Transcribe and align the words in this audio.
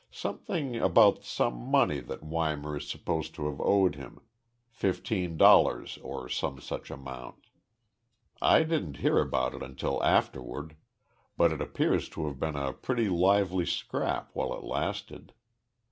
"Something 0.09 0.77
about 0.77 1.23
some 1.23 1.53
money 1.53 1.99
that 1.99 2.23
Weimar 2.23 2.77
is 2.77 2.89
supposed 2.89 3.35
to 3.35 3.45
have 3.47 3.61
owed 3.61 3.93
him 3.93 4.19
fifteen 4.67 5.37
dollars 5.37 5.99
or 6.01 6.27
some 6.27 6.59
such 6.59 6.89
amount. 6.89 7.45
I 8.41 8.63
didn't 8.63 8.97
hear 8.97 9.19
about 9.19 9.53
it 9.53 9.61
until 9.61 10.01
afterward, 10.03 10.75
but 11.37 11.51
it 11.53 11.61
appears 11.61 12.09
to 12.09 12.25
have 12.25 12.39
been 12.39 12.55
a 12.55 12.73
pretty 12.73 13.09
lively 13.09 13.67
scrap 13.67 14.31
while 14.33 14.57
it 14.57 14.63
lasted. 14.63 15.33